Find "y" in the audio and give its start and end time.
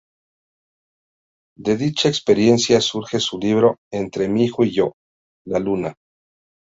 4.63-4.71